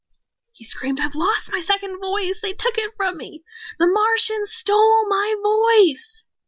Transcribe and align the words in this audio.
He 0.51 0.65
screamed, 0.65 0.99
"I've 0.99 1.13
lost 1.13 1.51
my 1.51 1.61
second 1.61 1.99
voice! 1.99 2.41
They 2.41 2.53
took 2.53 2.79
it 2.79 2.91
from 2.97 3.17
me! 3.19 3.43
The 3.77 3.85
Martians 3.85 4.51
stole 4.51 5.07
my 5.07 5.35
voice!" 5.43 6.25